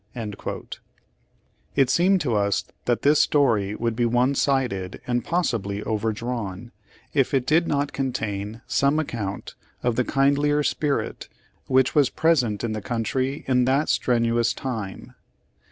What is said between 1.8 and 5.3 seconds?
seemed to us that this story would be one sided and